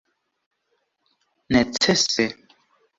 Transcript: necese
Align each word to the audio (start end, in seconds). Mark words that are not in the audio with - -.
necese 1.55 2.25